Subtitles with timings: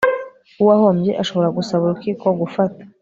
[0.57, 2.81] w uwahombye ashobora gusaba urukiko gufata